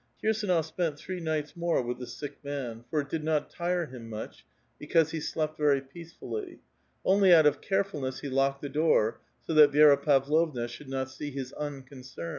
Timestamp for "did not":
3.09-3.51